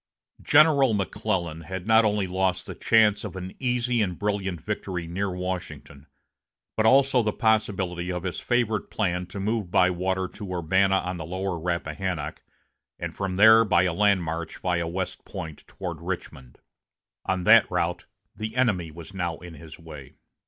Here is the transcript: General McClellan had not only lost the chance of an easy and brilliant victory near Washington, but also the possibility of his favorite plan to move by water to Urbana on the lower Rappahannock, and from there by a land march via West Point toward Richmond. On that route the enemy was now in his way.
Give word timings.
General 0.41 0.95
McClellan 0.95 1.61
had 1.61 1.85
not 1.85 2.03
only 2.03 2.25
lost 2.25 2.65
the 2.65 2.73
chance 2.73 3.23
of 3.23 3.35
an 3.35 3.53
easy 3.59 4.01
and 4.01 4.17
brilliant 4.17 4.59
victory 4.59 5.05
near 5.05 5.29
Washington, 5.29 6.07
but 6.75 6.87
also 6.87 7.21
the 7.21 7.31
possibility 7.31 8.11
of 8.11 8.23
his 8.23 8.39
favorite 8.39 8.89
plan 8.89 9.27
to 9.27 9.39
move 9.39 9.69
by 9.69 9.91
water 9.91 10.27
to 10.27 10.51
Urbana 10.55 10.97
on 10.97 11.17
the 11.17 11.23
lower 11.25 11.59
Rappahannock, 11.59 12.41
and 12.97 13.13
from 13.15 13.35
there 13.35 13.63
by 13.63 13.83
a 13.83 13.93
land 13.93 14.23
march 14.23 14.57
via 14.57 14.87
West 14.87 15.23
Point 15.23 15.59
toward 15.67 16.01
Richmond. 16.01 16.57
On 17.27 17.43
that 17.43 17.69
route 17.69 18.07
the 18.35 18.55
enemy 18.55 18.89
was 18.89 19.13
now 19.13 19.37
in 19.37 19.53
his 19.53 19.77
way. 19.77 20.15